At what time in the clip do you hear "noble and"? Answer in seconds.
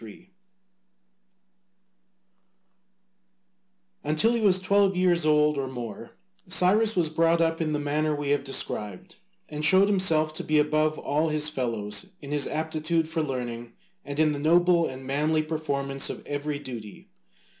14.39-15.05